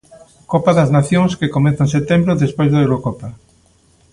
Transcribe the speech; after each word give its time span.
Copa 0.51 0.71
das 0.77 0.93
Nacións, 0.97 1.31
que 1.39 1.53
comeza 1.55 1.81
en 1.85 1.93
setembro 1.95 2.41
despois 2.43 2.69
da 2.71 2.83
Eurocopa. 2.85 3.29